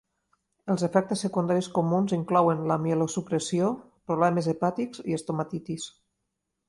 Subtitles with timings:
[0.75, 3.69] Els efectes secundaris comuns inclouen la mielosupressió,
[4.13, 5.87] problemes hepàtics i estomatitis.